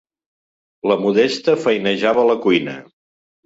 [0.93, 2.79] La Modesta feinejava a la cuina.